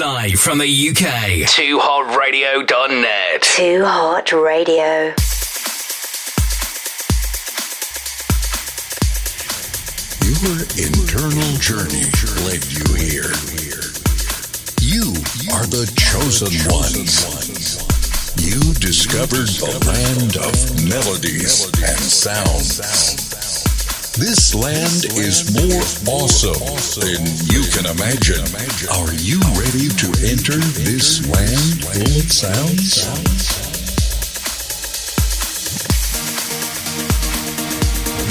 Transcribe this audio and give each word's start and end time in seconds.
Live 0.00 0.40
from 0.40 0.56
the 0.56 0.64
UK. 0.64 1.44
2hotradio.net. 1.44 3.42
Too 3.42 3.84
Hot 3.84 4.32
Radio. 4.32 5.12
Your 10.24 10.64
internal 10.80 11.52
journey 11.60 12.08
led 12.48 12.64
you 12.72 12.88
here. 12.96 13.28
You 14.80 15.12
are 15.52 15.66
the 15.68 15.84
chosen 15.98 16.48
ones. 16.72 17.84
You 18.40 18.72
discovered 18.80 19.52
the 19.60 19.76
land 19.84 20.38
of 20.38 20.56
melodies 20.88 21.66
and 21.66 22.00
sounds. 22.00 23.29
This 24.20 24.54
land 24.54 25.16
is 25.16 25.48
more 25.56 25.80
awesome 26.12 26.52
than 27.00 27.24
you 27.48 27.64
can 27.72 27.86
imagine. 27.88 28.44
Are 28.92 29.14
you 29.14 29.40
ready 29.56 29.88
to 29.88 30.08
enter 30.28 30.60
this 30.84 31.26
land 31.26 31.80
full 31.80 32.20
of 32.20 32.30
sounds? 32.30 33.08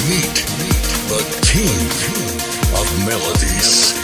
Meet 0.05 0.45
the 1.09 1.25
king 1.41 1.81
of 2.77 2.85
melodies. 3.09 3.97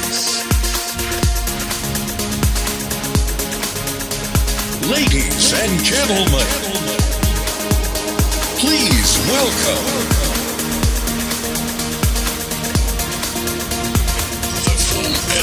Ladies 4.90 5.54
and 5.54 5.84
gentlemen, 5.84 6.48
please 8.58 9.20
welcome 9.30 10.45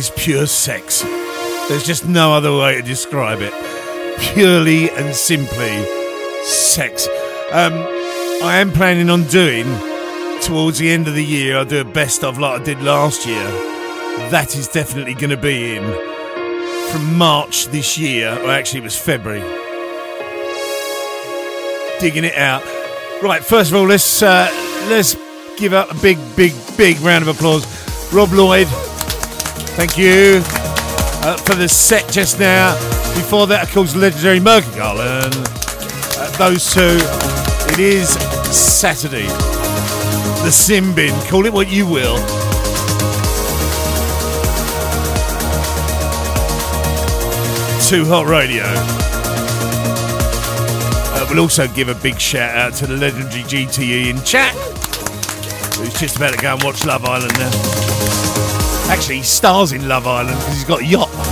Is 0.00 0.10
pure 0.16 0.46
sex. 0.46 1.02
There's 1.68 1.84
just 1.84 2.08
no 2.08 2.32
other 2.32 2.56
way 2.56 2.76
to 2.76 2.82
describe 2.82 3.40
it. 3.42 3.52
Purely 4.32 4.88
and 4.90 5.14
simply 5.14 5.84
sex. 6.42 7.06
Um, 7.52 7.74
I 8.42 8.56
am 8.62 8.72
planning 8.72 9.10
on 9.10 9.24
doing 9.24 9.66
towards 10.40 10.78
the 10.78 10.88
end 10.90 11.06
of 11.06 11.14
the 11.14 11.24
year. 11.24 11.58
I'll 11.58 11.66
do 11.66 11.82
a 11.82 11.84
best 11.84 12.24
of 12.24 12.38
like 12.38 12.62
I 12.62 12.64
did 12.64 12.82
last 12.82 13.26
year. 13.26 13.44
That 14.30 14.56
is 14.56 14.68
definitely 14.68 15.12
going 15.12 15.30
to 15.30 15.36
be 15.36 15.76
in 15.76 15.84
from 16.90 17.18
March 17.18 17.66
this 17.66 17.98
year, 17.98 18.30
or 18.42 18.50
actually 18.50 18.80
it 18.80 18.84
was 18.84 18.96
February. 18.96 19.42
Digging 22.00 22.24
it 22.24 22.36
out. 22.36 22.62
Right, 23.22 23.44
first 23.44 23.70
of 23.70 23.76
all, 23.76 23.86
let's 23.86 24.22
uh, 24.22 24.48
let's 24.88 25.14
give 25.58 25.74
out 25.74 25.90
a 25.90 26.00
big, 26.00 26.16
big, 26.36 26.54
big 26.78 26.98
round 27.00 27.22
of 27.22 27.28
applause. 27.28 27.66
Rob 28.14 28.32
Lloyd, 28.32 28.66
Thank 29.76 29.96
you 29.96 30.42
uh, 31.22 31.36
for 31.38 31.54
the 31.54 31.68
set 31.68 32.10
just 32.10 32.38
now. 32.38 32.74
Before 33.14 33.46
that, 33.46 33.62
of 33.64 33.72
course, 33.72 33.94
legendary 33.94 34.40
Merkel 34.40 35.00
and 35.00 35.34
uh, 35.34 36.30
those 36.38 36.72
two. 36.72 36.98
It 37.72 37.78
is 37.78 38.10
Saturday. 38.54 39.26
The 40.42 40.50
Simbin, 40.50 41.12
Call 41.28 41.46
it 41.46 41.52
what 41.52 41.70
you 41.70 41.86
will. 41.86 42.16
Too 47.86 48.04
Hot 48.06 48.26
Radio. 48.26 48.64
Uh, 51.12 51.26
we'll 51.28 51.40
also 51.40 51.66
give 51.68 51.88
a 51.88 51.94
big 51.94 52.20
shout 52.20 52.56
out 52.56 52.74
to 52.74 52.86
the 52.86 52.96
legendary 52.96 53.42
GTE 53.42 54.10
in 54.10 54.22
chat, 54.24 54.54
who's 55.76 55.94
just 55.94 56.16
about 56.16 56.34
to 56.34 56.40
go 56.40 56.54
and 56.54 56.62
watch 56.62 56.84
Love 56.84 57.04
Island 57.04 57.32
now. 57.38 58.49
Actually, 58.90 59.18
he 59.18 59.22
stars 59.22 59.70
in 59.70 59.86
Love 59.86 60.08
Island 60.08 60.36
because 60.36 60.54
he's 60.54 60.64
got 60.64 60.80
a 60.80 60.84
yacht. 60.84 61.29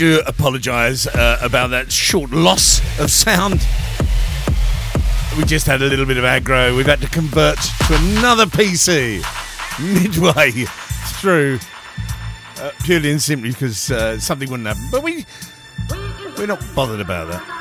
Do 0.00 0.22
apologise 0.26 1.06
uh, 1.06 1.38
about 1.42 1.68
that 1.68 1.92
short 1.92 2.30
loss 2.30 2.80
of 2.98 3.10
sound. 3.10 3.60
We 5.36 5.44
just 5.44 5.66
had 5.66 5.82
a 5.82 5.84
little 5.84 6.06
bit 6.06 6.16
of 6.16 6.24
aggro. 6.24 6.74
We've 6.74 6.86
had 6.86 7.02
to 7.02 7.08
convert 7.10 7.58
to 7.58 7.96
another 7.96 8.46
PC 8.46 9.22
midway 9.78 10.52
through, 11.20 11.58
uh, 12.56 12.70
purely 12.82 13.10
and 13.10 13.20
simply 13.20 13.50
because 13.50 13.90
uh, 13.90 14.18
something 14.18 14.48
wouldn't 14.50 14.68
happen. 14.68 14.88
But 14.90 15.02
we 15.02 15.26
we're 16.38 16.46
not 16.46 16.64
bothered 16.74 17.00
about 17.00 17.28
that. 17.28 17.59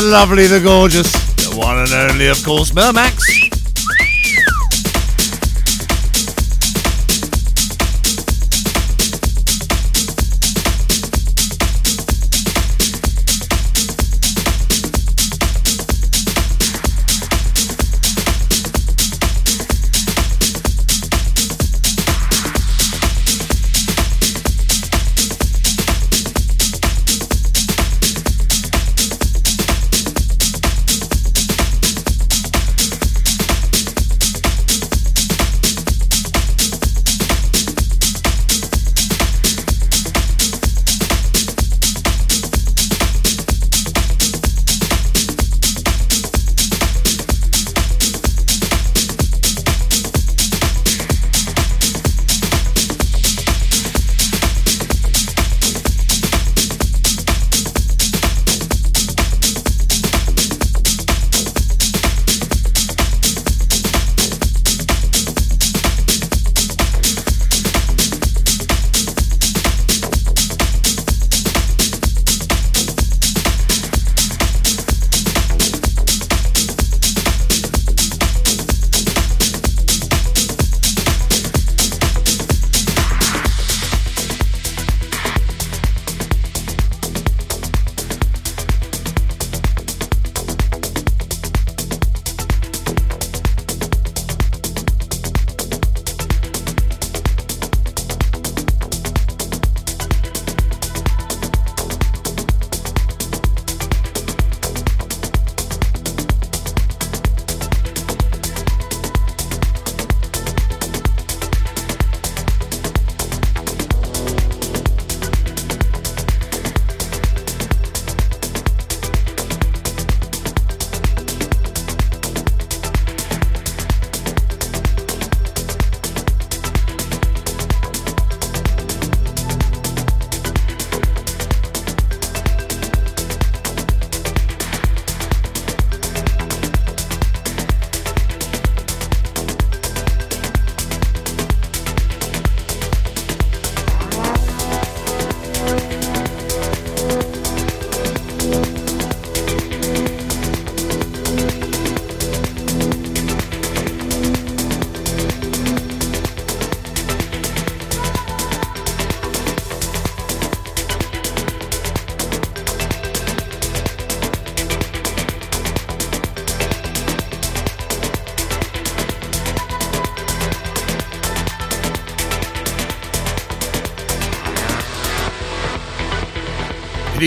The 0.00 0.02
lovely, 0.02 0.46
the 0.46 0.60
gorgeous, 0.60 1.10
the 1.36 1.56
one 1.56 1.78
and 1.78 1.92
only, 1.92 2.28
of 2.28 2.42
course, 2.44 2.70
Mermax. 2.72 3.45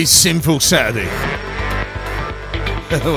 Is 0.00 0.10
Sinful 0.10 0.60
Saturday. 0.60 1.04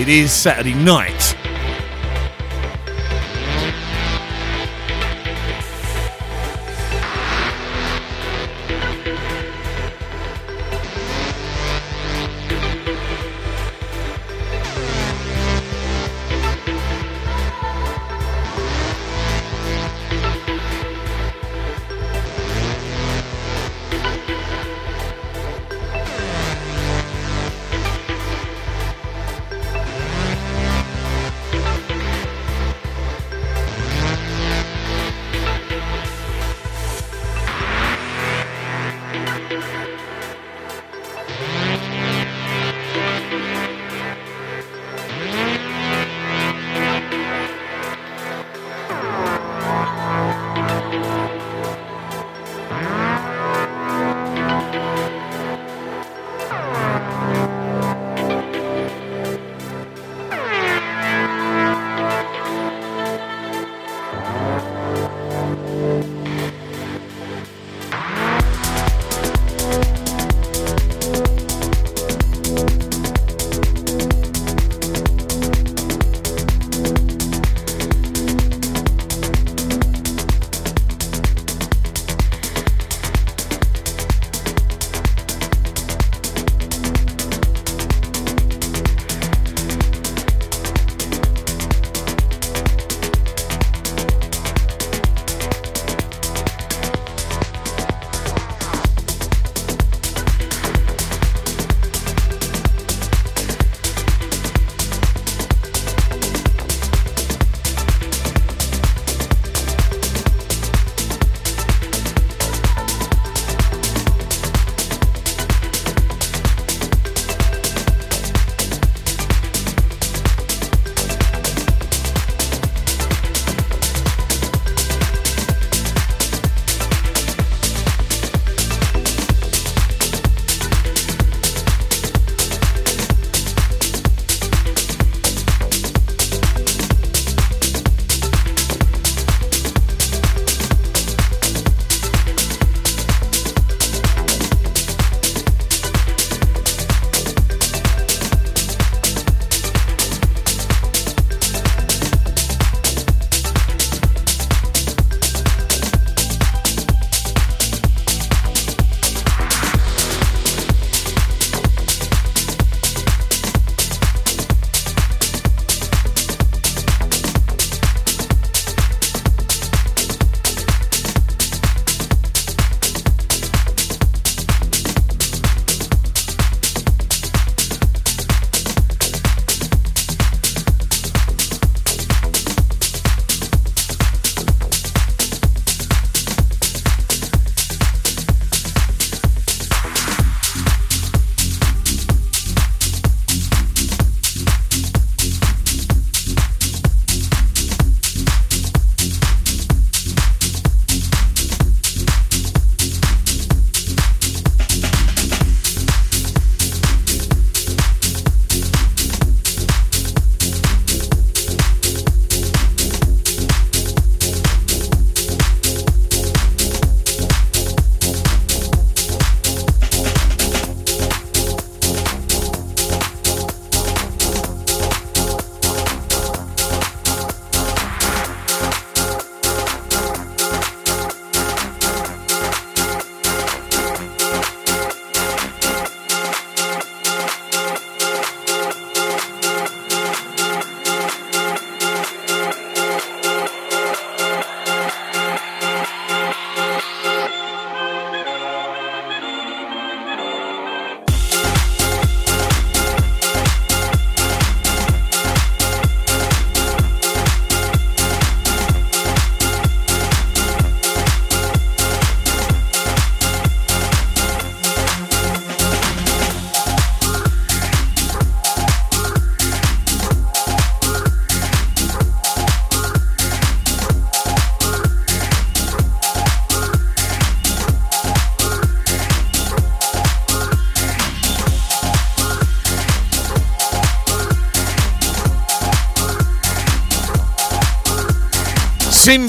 It 0.01 0.09
is 0.09 0.33
Saturday 0.33 0.75
night. 0.75 1.28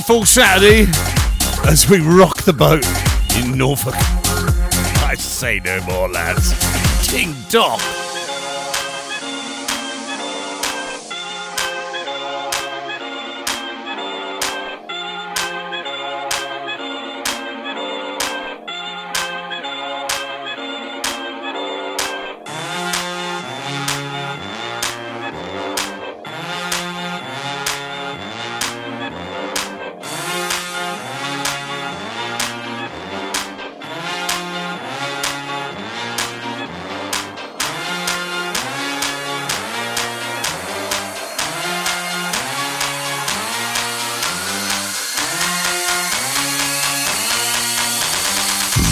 Sinful 0.10 0.26
Saturday 0.26 0.88
as 1.70 1.88
we 1.88 2.00
rock 2.00 2.42
the 2.42 2.52
boat 2.52 2.84
in 3.38 3.56
Norfolk. 3.56 3.94
I 5.04 5.14
say 5.14 5.62
no 5.64 5.80
more, 5.82 6.10
lads. 6.10 6.52
Ting 7.08 7.36
dong. 7.48 7.80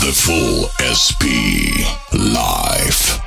The 0.07 0.13
full 0.13 0.69
SP 0.79 1.83
life. 2.13 3.26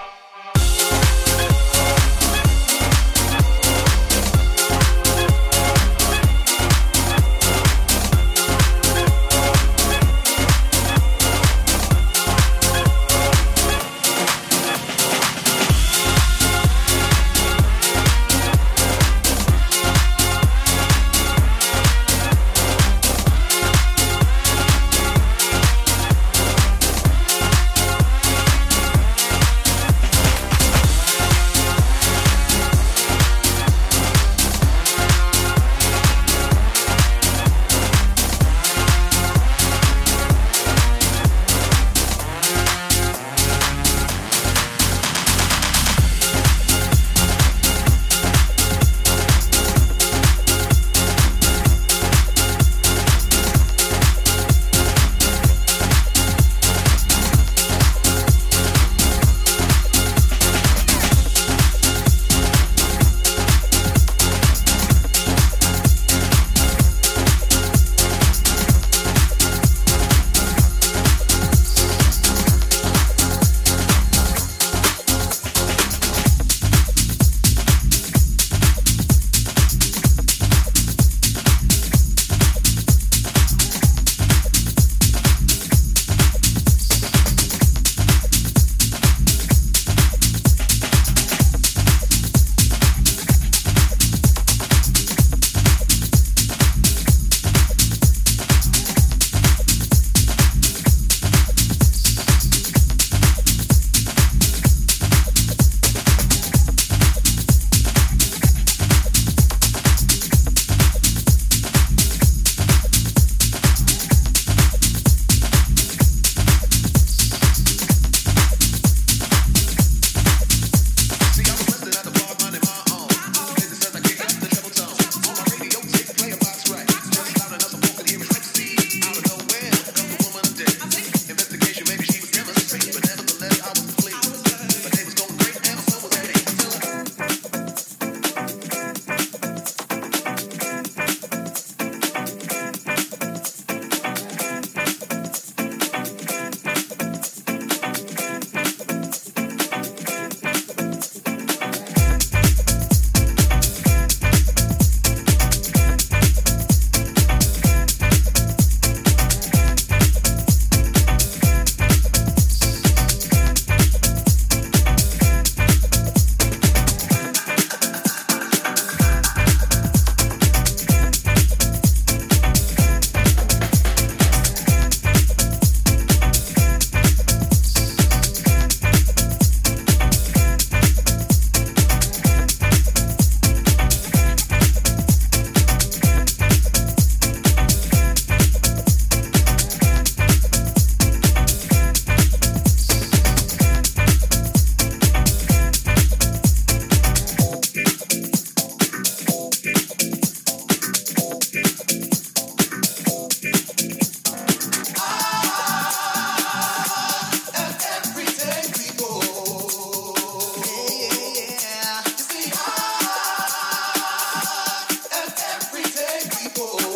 Oh. 216.62 216.89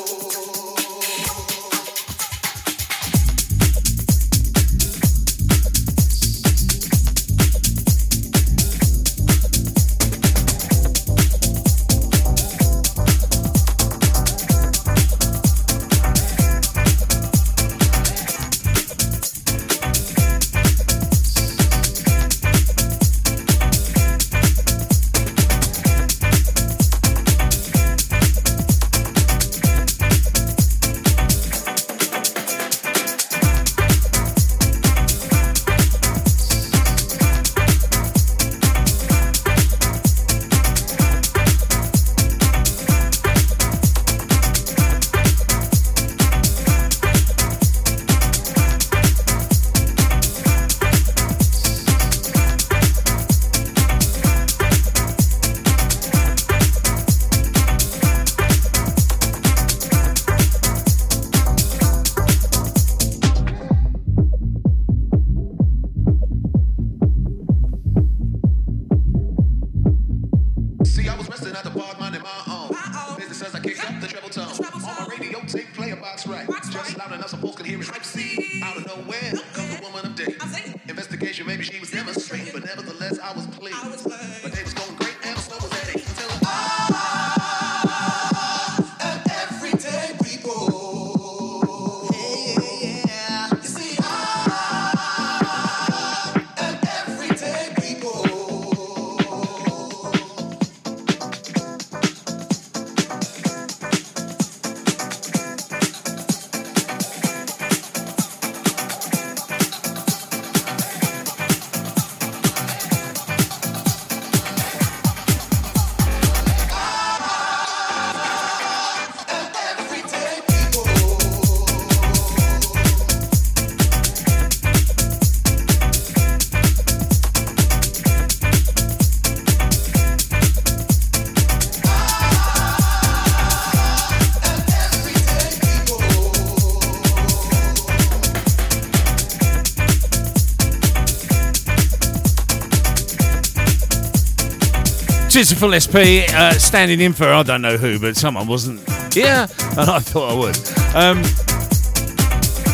Full 145.35 145.75
SP 145.75 146.31
uh, 146.31 146.53
standing 146.53 147.01
in 147.01 147.13
for 147.13 147.27
I 147.27 147.43
don't 147.43 147.61
know 147.61 147.77
who, 147.77 147.99
but 147.99 148.17
someone 148.17 148.47
wasn't 148.47 148.79
here, 149.13 149.49
and 149.77 149.91
I 149.91 149.99
thought 149.99 150.31
I 150.31 150.35
would. 150.39 150.57
Um, 150.95 151.23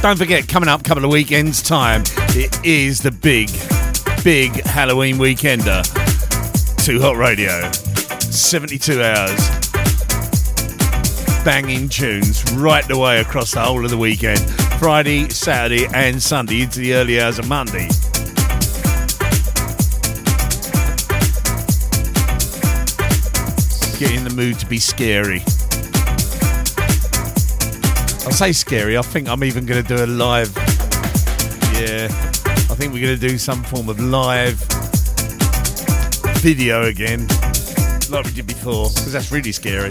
don't 0.02 0.18
forget, 0.18 0.46
coming 0.46 0.68
up, 0.68 0.80
a 0.80 0.82
couple 0.82 1.02
of 1.02 1.10
weekends 1.10 1.62
time, 1.62 2.02
it 2.36 2.62
is 2.62 3.00
the 3.00 3.12
big, 3.12 3.48
big 4.22 4.62
Halloween 4.66 5.16
weekender. 5.16 5.82
Too 6.84 7.00
Hot 7.00 7.16
Radio, 7.16 7.72
72 8.30 9.02
hours, 9.02 9.50
banging 11.42 11.88
tunes 11.88 12.44
right 12.52 12.86
the 12.86 12.98
way 12.98 13.22
across 13.22 13.52
the 13.52 13.62
whole 13.62 13.82
of 13.82 13.90
the 13.90 13.96
weekend, 13.96 14.38
Friday, 14.78 15.30
Saturday, 15.30 15.86
and 15.94 16.22
Sunday 16.22 16.60
into 16.60 16.80
the 16.80 16.92
early 16.92 17.22
hours 17.22 17.38
of 17.38 17.48
Monday. 17.48 17.88
Mood 24.40 24.58
to 24.58 24.64
be 24.64 24.78
scary. 24.78 25.42
I 28.26 28.30
say 28.32 28.52
scary, 28.52 28.96
I 28.96 29.02
think 29.02 29.28
I'm 29.28 29.44
even 29.44 29.66
going 29.66 29.84
to 29.84 29.96
do 29.96 30.02
a 30.02 30.06
live. 30.06 30.50
Yeah, 31.76 32.08
I 32.70 32.74
think 32.74 32.94
we're 32.94 33.02
going 33.02 33.20
to 33.20 33.28
do 33.28 33.36
some 33.36 33.62
form 33.62 33.90
of 33.90 34.00
live 34.00 34.54
video 36.38 36.84
again, 36.84 37.26
like 38.08 38.24
we 38.24 38.32
did 38.32 38.46
before, 38.46 38.88
because 38.88 39.12
that's 39.12 39.30
really 39.30 39.52
scary. 39.52 39.90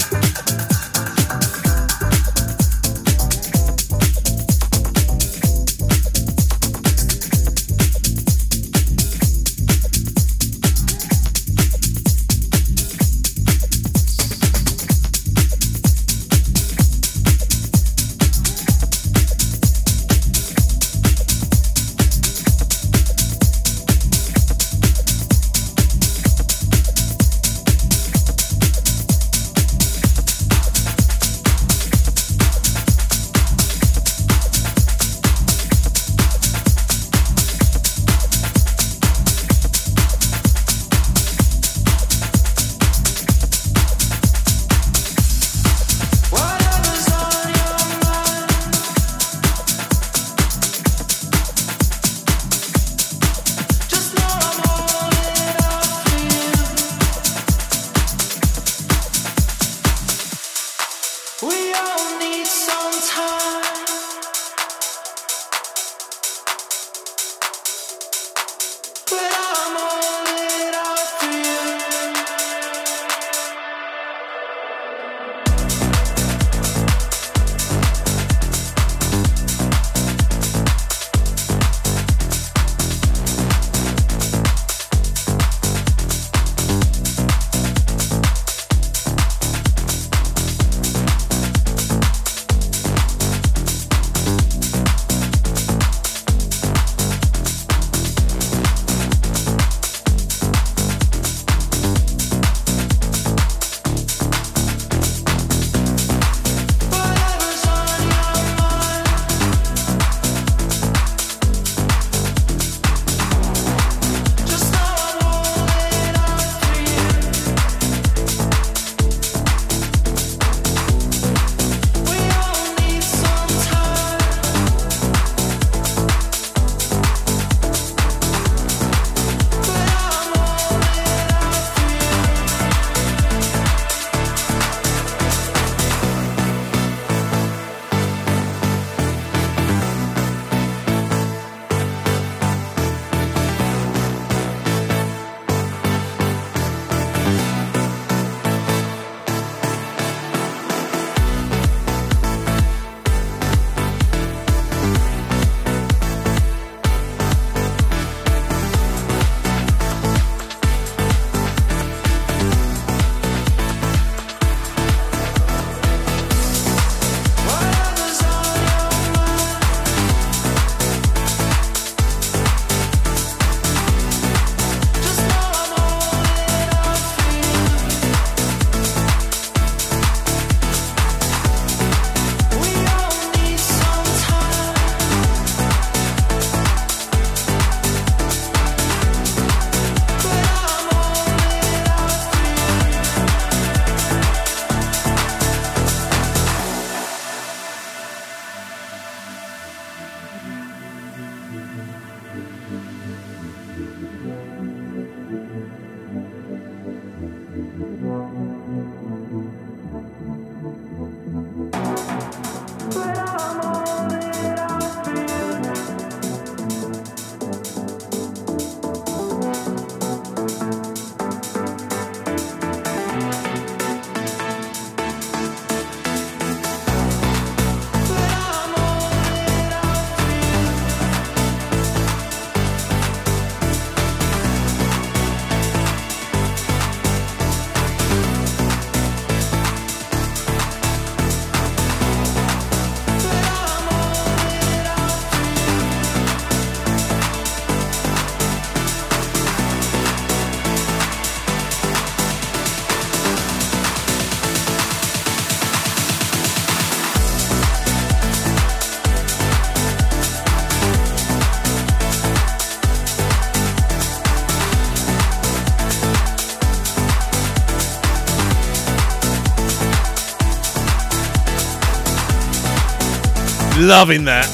Loving 273.90 274.26
that. 274.26 274.46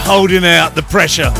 Holding 0.00 0.44
out 0.44 0.74
the 0.74 0.82
pressure. 0.82 1.30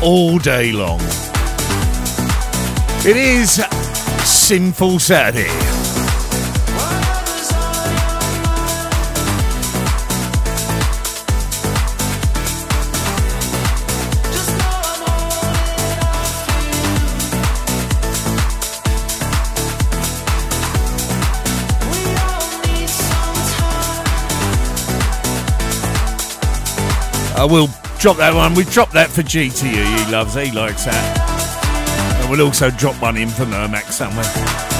All 0.00 0.38
day 0.38 0.70
long. 0.70 1.00
It 3.04 3.16
is 3.16 3.54
Sinful 4.24 5.00
Saturday. 5.00 5.75
Will 27.46 27.68
drop 27.98 28.16
that 28.18 28.34
one. 28.34 28.54
We 28.54 28.64
drop 28.64 28.90
that 28.92 29.10
for 29.10 29.22
GTE. 29.22 30.04
He 30.04 30.12
loves. 30.12 30.34
He 30.34 30.50
likes 30.52 30.84
that. 30.84 32.20
And 32.20 32.30
we'll 32.30 32.46
also 32.46 32.70
drop 32.70 33.00
one 33.00 33.16
in 33.16 33.28
for 33.28 33.46
Mermac 33.46 33.84
somewhere. 33.84 34.75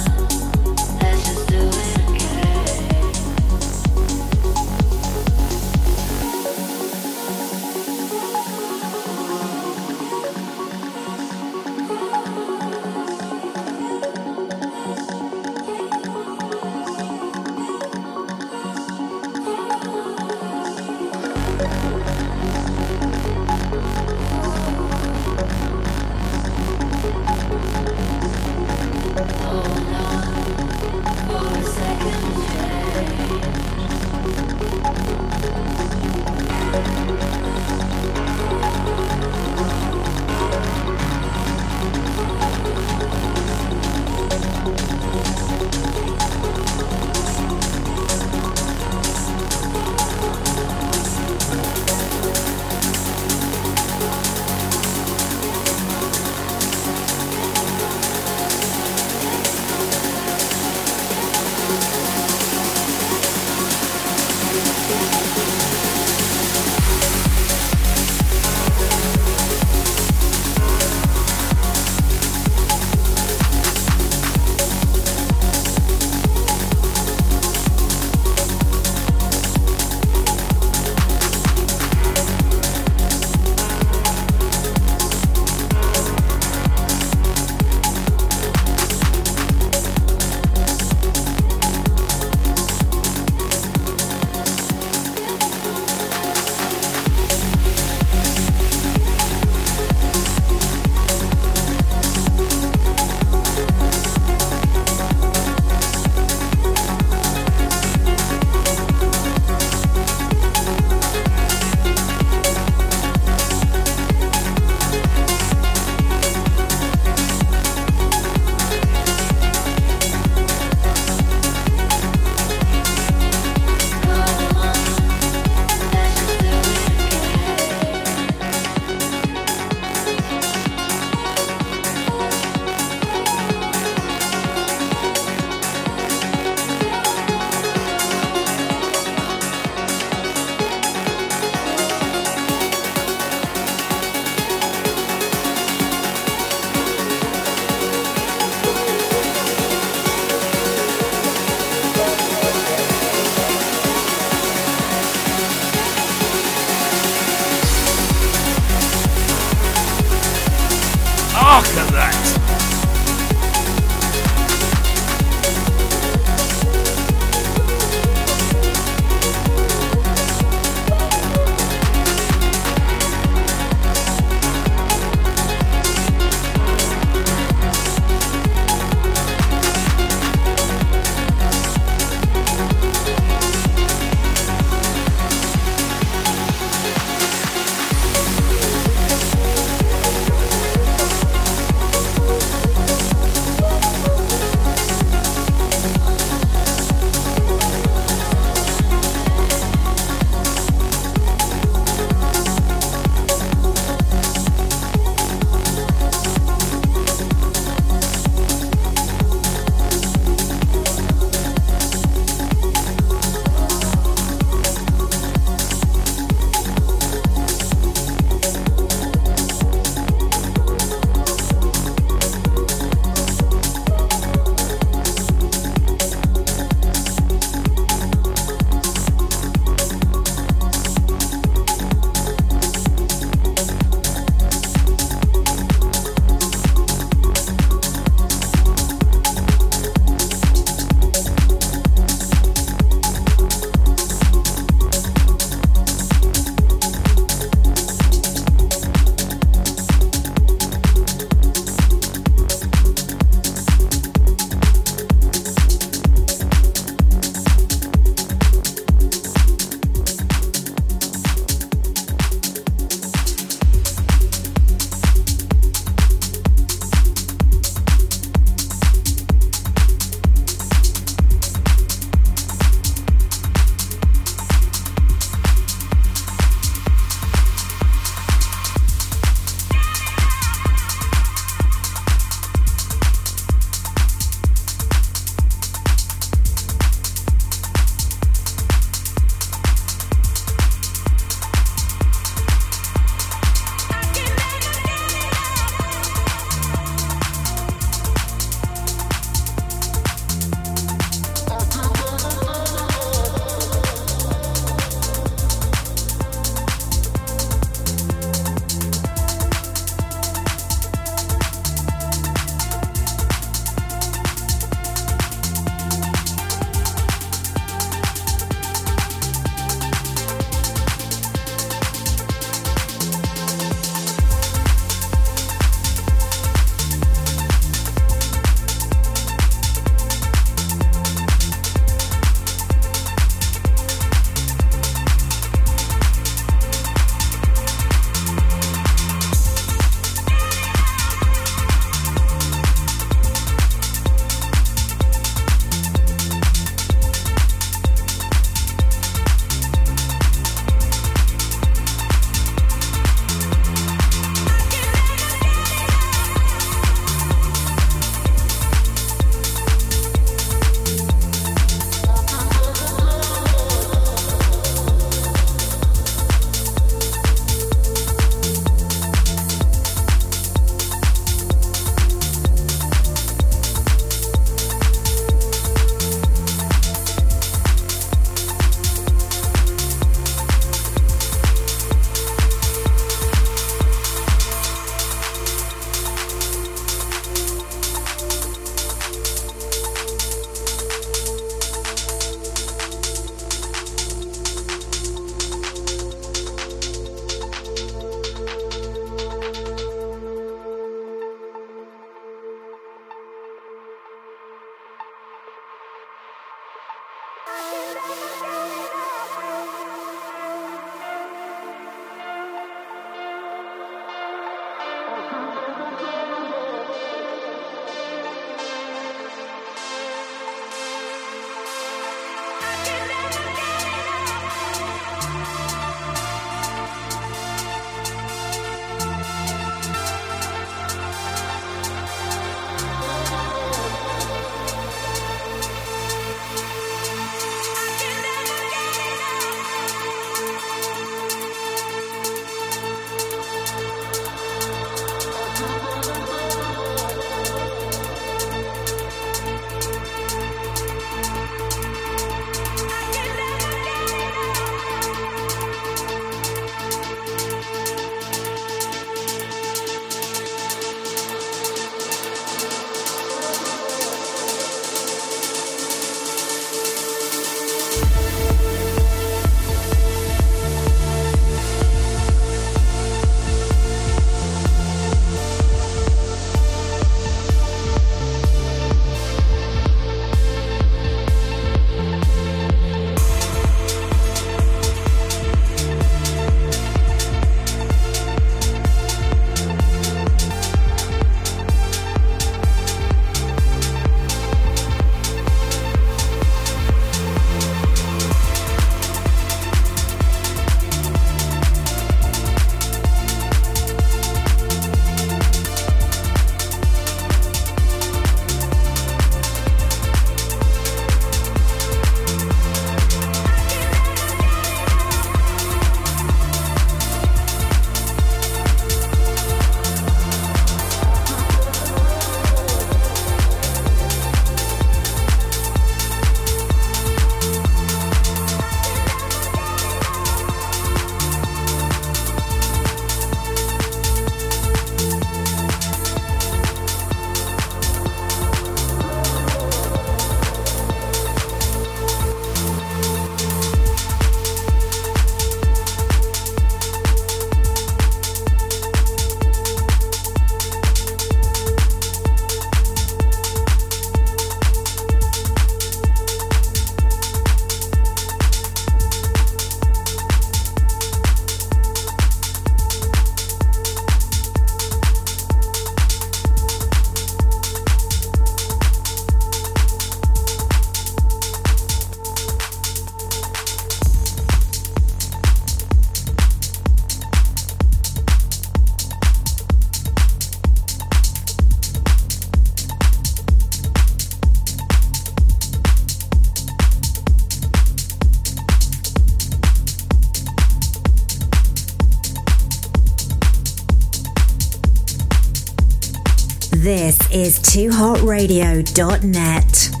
Is 598.01 600.00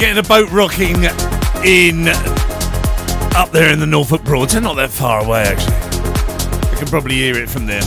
getting 0.00 0.16
a 0.16 0.22
boat 0.22 0.50
rocking 0.50 1.04
in 1.62 2.08
up 3.36 3.50
there 3.50 3.70
in 3.70 3.78
the 3.78 3.86
Norfolk 3.86 4.24
Broads. 4.24 4.54
They're 4.54 4.62
not 4.62 4.76
that 4.76 4.88
far 4.88 5.22
away, 5.22 5.42
actually. 5.42 6.70
You 6.70 6.78
can 6.78 6.88
probably 6.88 7.16
hear 7.16 7.36
it 7.36 7.50
from 7.50 7.66
there. 7.66 7.82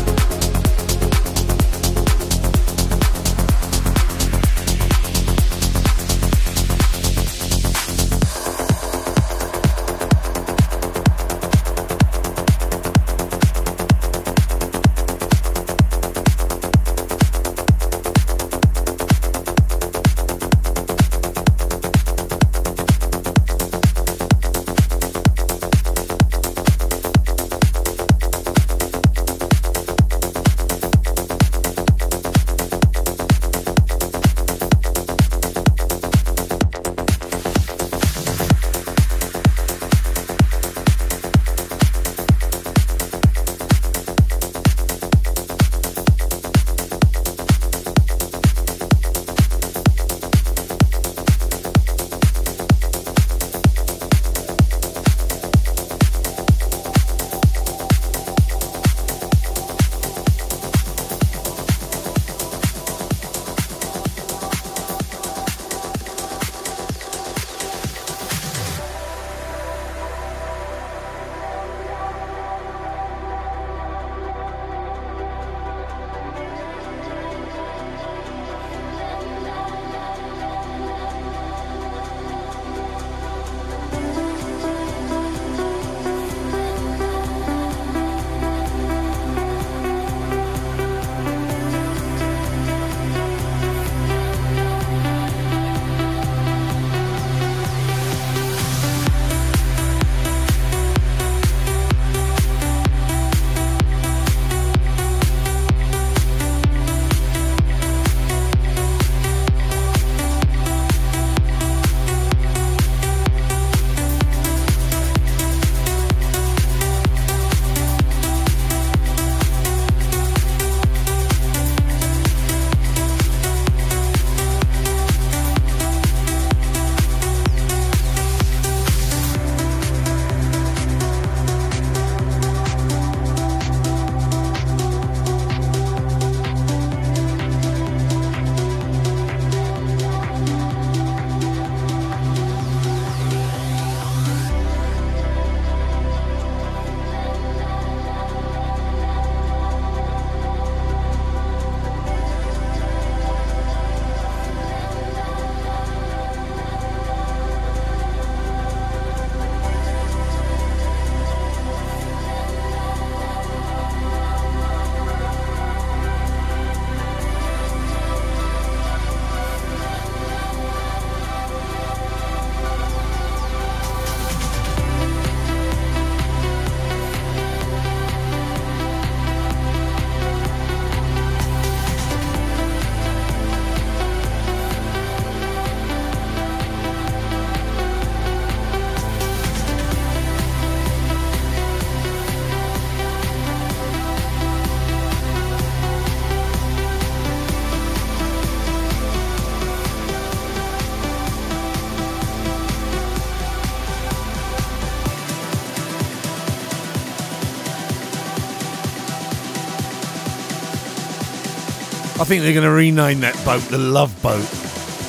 Think 212.33 212.45
they're 212.45 212.53
going 212.53 212.65
to 212.65 212.71
rename 212.71 213.19
that 213.19 213.39
boat 213.45 213.61
the 213.69 213.77
Love 213.77 214.19
Boat. 214.23 214.41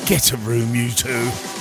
Get 0.06 0.34
a 0.34 0.36
room, 0.36 0.74
you 0.74 0.90
two. 0.90 1.53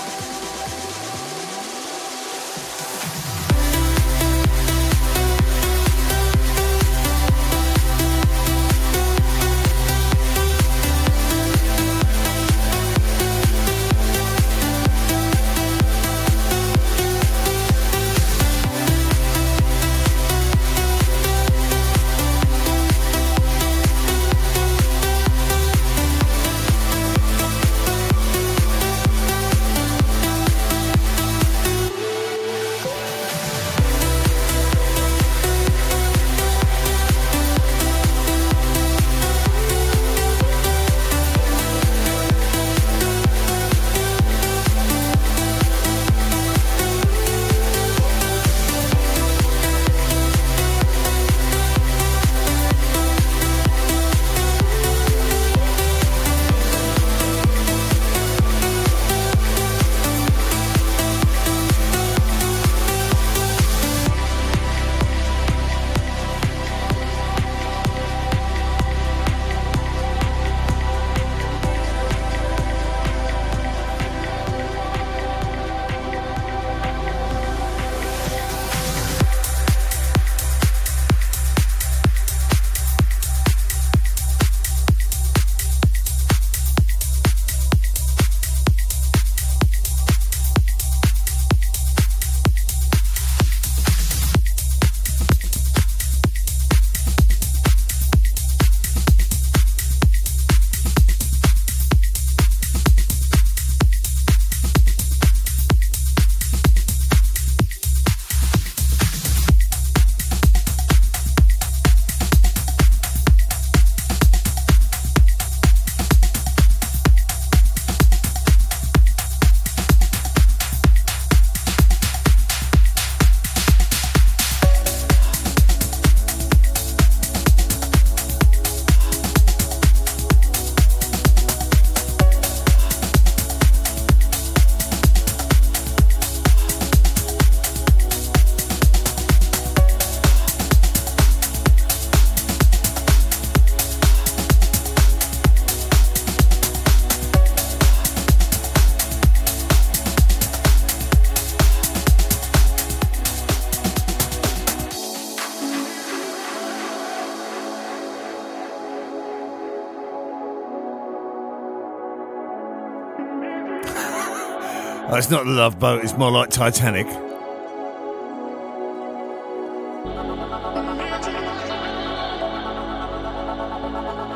It's 165.23 165.31
not 165.31 165.45
the 165.45 165.51
Love 165.51 165.79
Boat. 165.79 166.03
It's 166.03 166.17
more 166.17 166.29
like 166.29 166.49
Titanic. 166.49 167.07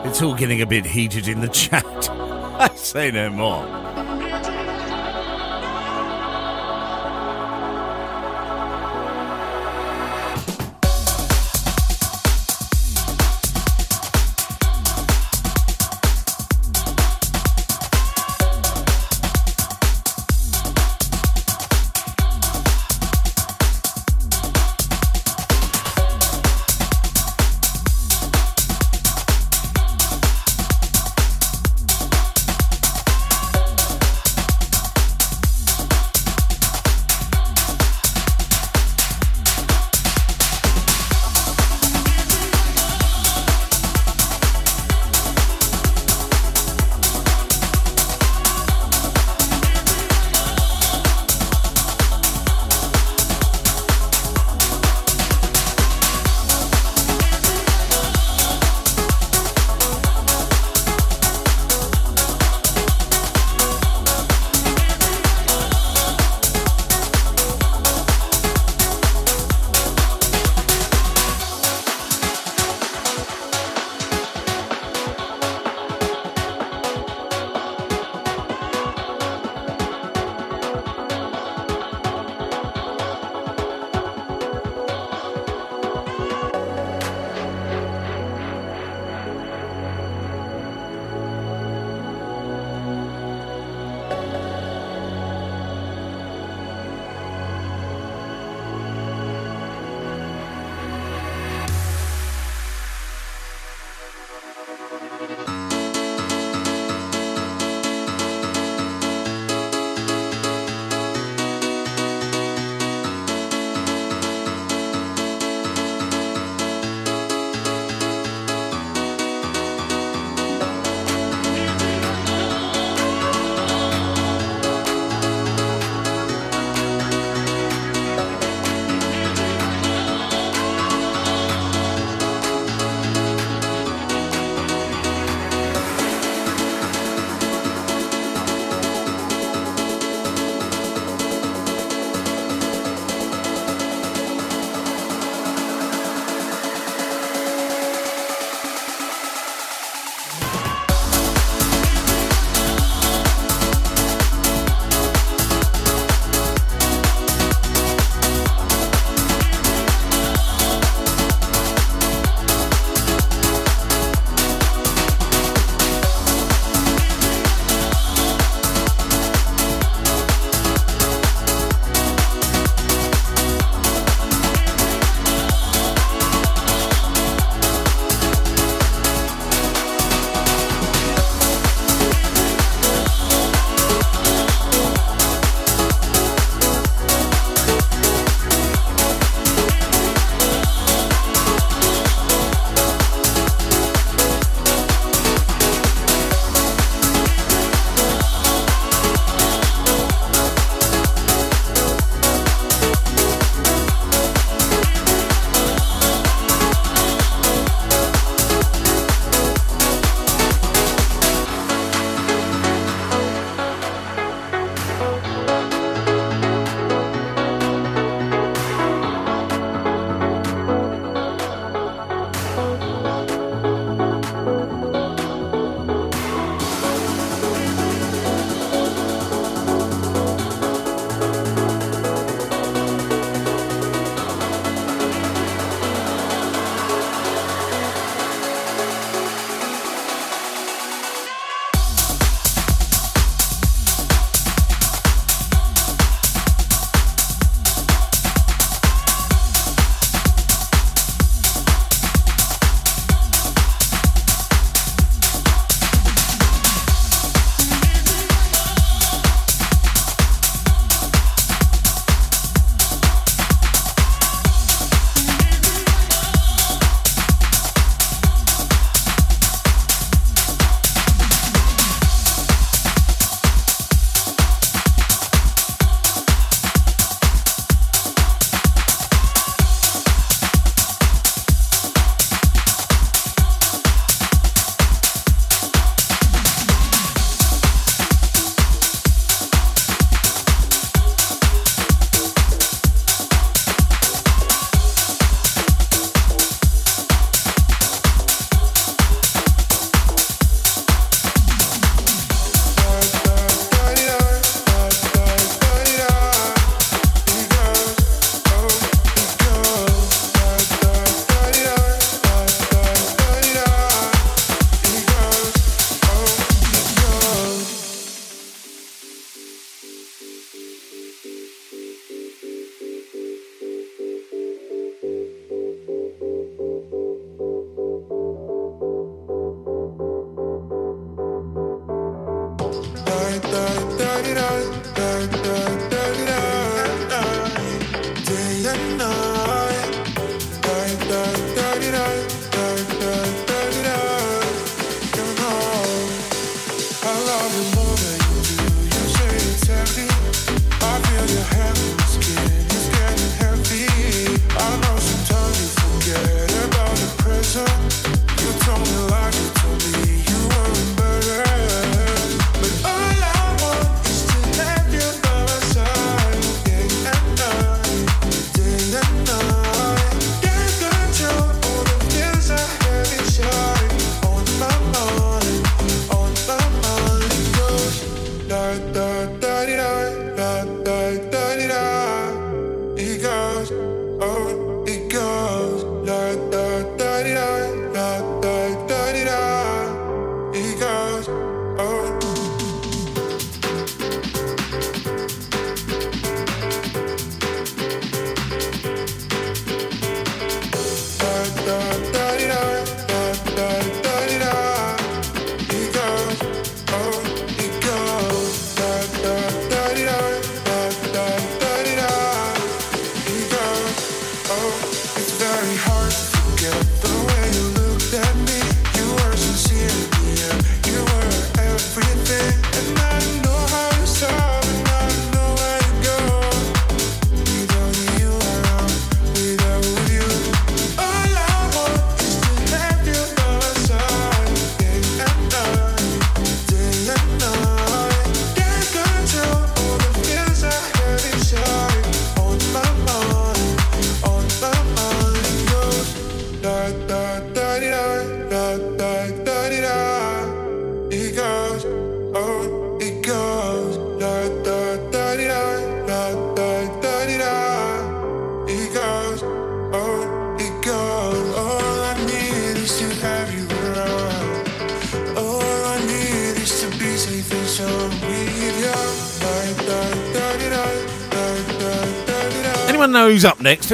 It's 0.07 0.21
all 0.21 0.33
getting 0.33 0.61
a 0.61 0.65
bit 0.65 0.85
heated 0.85 1.27
in 1.27 1.41
the 1.41 1.47
chat. 1.51 1.83
I 2.09 2.69
say 2.75 3.11
no 3.11 3.29
more. 3.29 3.86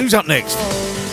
Who's 0.03 0.13
up 0.13 0.27
next? 0.27 1.12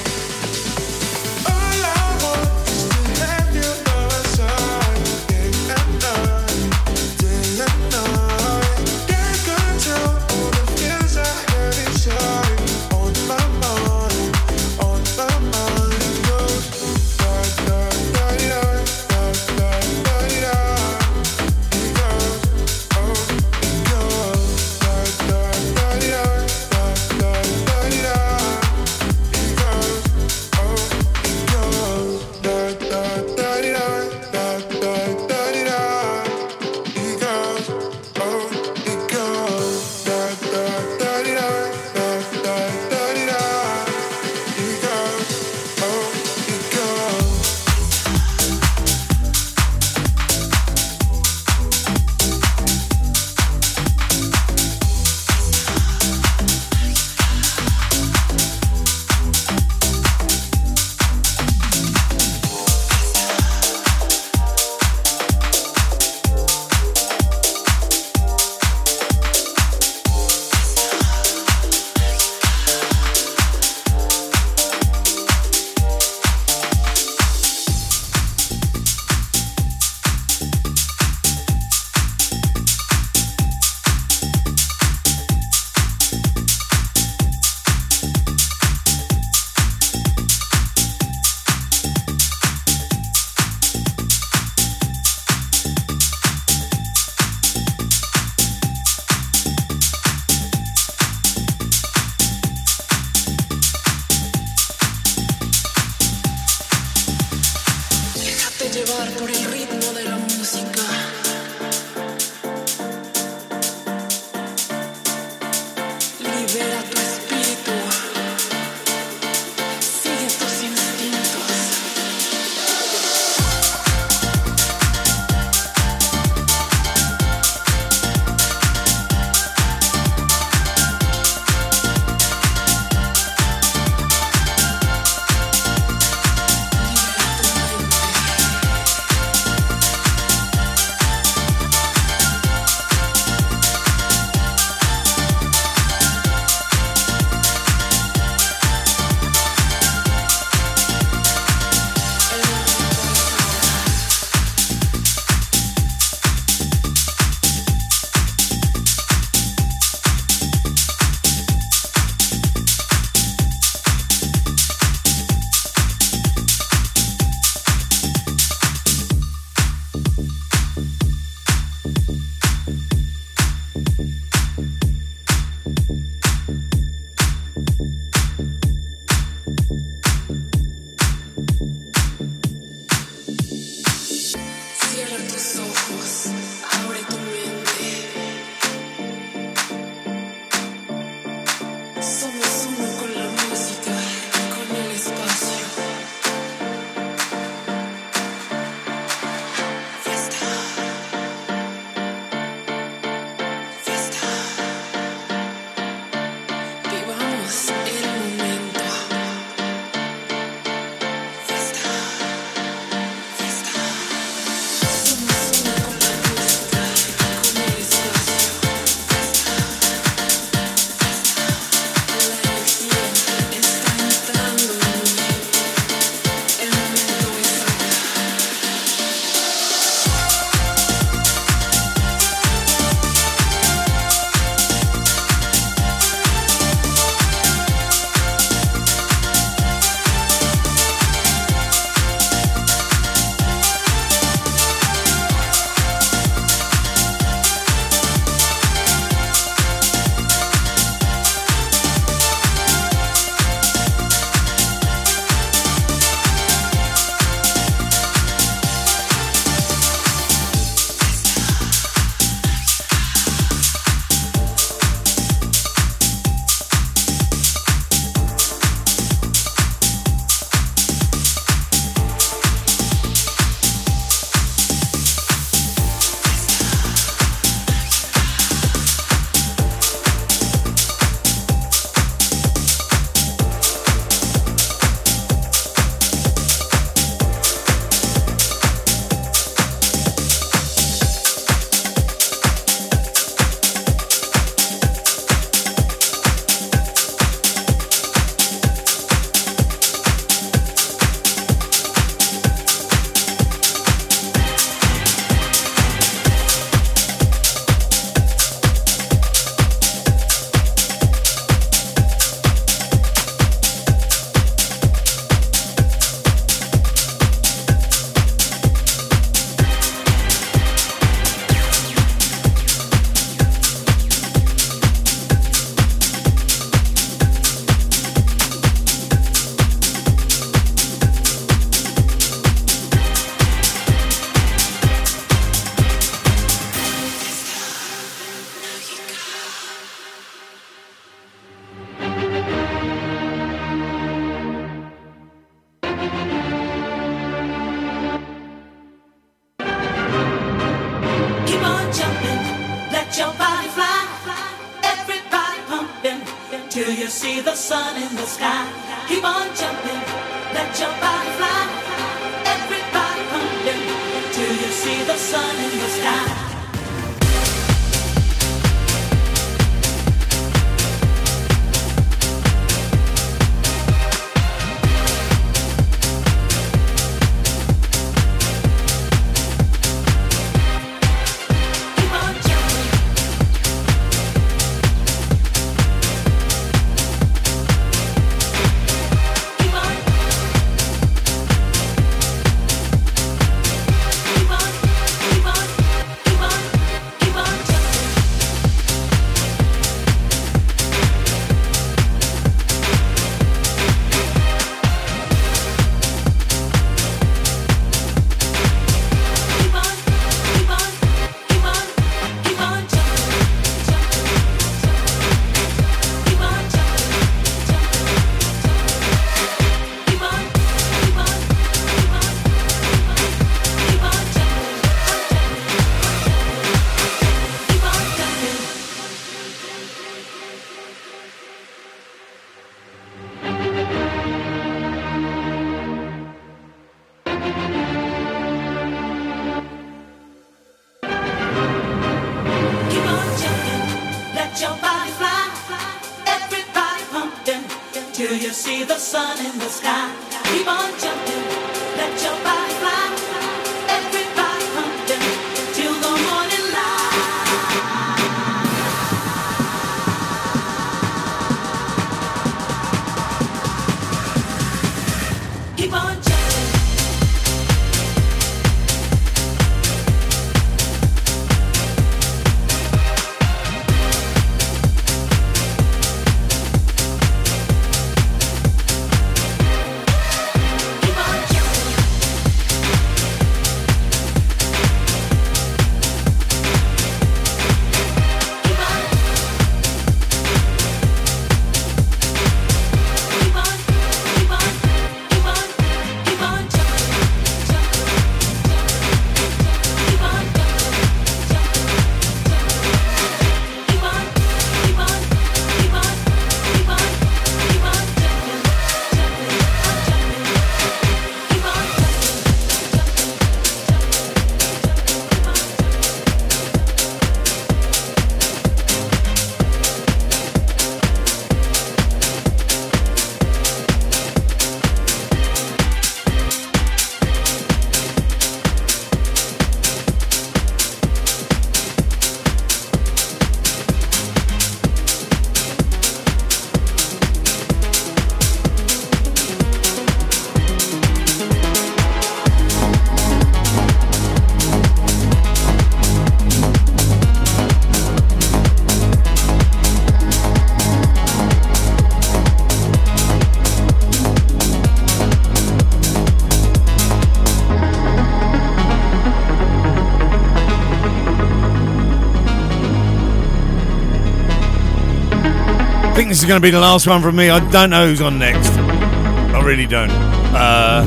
This 566.41 566.47
is 566.47 566.49
going 566.49 566.59
to 566.59 566.67
be 566.67 566.71
the 566.71 566.81
last 566.81 567.07
one 567.07 567.21
from 567.21 567.37
me. 567.37 567.51
I 567.51 567.61
don't 567.71 567.91
know 567.91 568.07
who's 568.07 568.23
on 568.23 568.39
next. 568.39 568.71
I 568.71 569.63
really 569.63 569.87
don't. 569.87 570.11
Uh, 570.11 571.05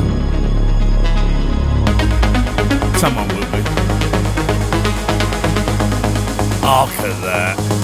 someone 2.99 3.27
will 3.29 3.41
be. 3.51 3.57
At 6.63 7.21
that. 7.21 7.82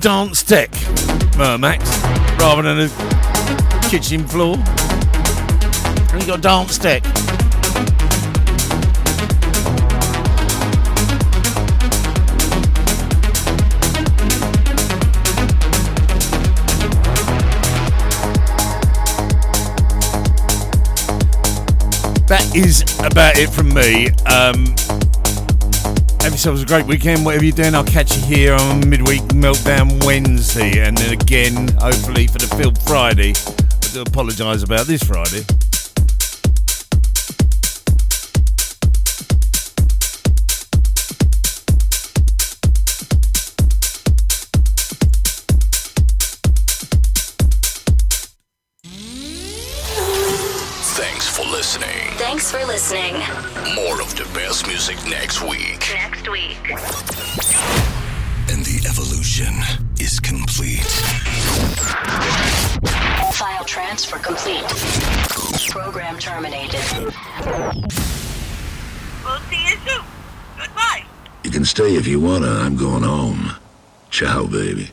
Dance 0.00 0.42
deck, 0.42 0.70
Mermax, 1.36 1.80
rather 2.38 2.62
than 2.62 2.80
a 2.80 3.88
kitchen 3.90 4.26
floor. 4.26 4.56
And 6.12 6.22
you 6.22 6.26
got 6.26 6.40
dance 6.40 6.78
deck. 6.78 7.02
that 22.26 22.54
is 22.54 22.82
about 23.00 23.36
it 23.36 23.50
from 23.50 23.74
me. 23.74 24.08
Um, 24.24 24.76
yourselves 26.40 26.62
a 26.62 26.66
great 26.66 26.86
weekend. 26.86 27.22
Whatever 27.22 27.44
you're 27.44 27.54
doing, 27.54 27.74
I'll 27.74 27.84
catch 27.84 28.16
you 28.16 28.22
here 28.24 28.54
on 28.54 28.88
Midweek 28.88 29.20
Meltdown 29.34 30.02
Wednesday, 30.06 30.78
and 30.78 30.96
then 30.96 31.12
again, 31.12 31.68
hopefully, 31.76 32.28
for 32.28 32.38
the 32.38 32.46
Film 32.56 32.74
Friday. 32.86 33.34
I 33.36 33.92
do 33.92 34.00
apologise 34.00 34.62
about 34.62 34.86
this 34.86 35.02
Friday. 35.02 35.44
You 72.10 72.18
wanna. 72.18 72.48
I'm 72.48 72.76
going 72.76 73.04
home. 73.04 73.52
Ciao, 74.10 74.44
baby. 74.46 74.90